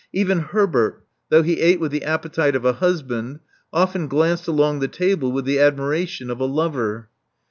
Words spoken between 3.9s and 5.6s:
glanced along the table with the